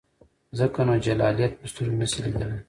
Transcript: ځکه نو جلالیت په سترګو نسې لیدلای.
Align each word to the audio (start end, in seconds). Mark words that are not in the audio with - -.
ځکه 0.59 0.79
نو 0.87 0.93
جلالیت 1.05 1.53
په 1.59 1.65
سترګو 1.71 1.99
نسې 2.01 2.19
لیدلای. 2.23 2.59